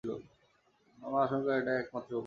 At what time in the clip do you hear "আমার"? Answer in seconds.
0.97-1.21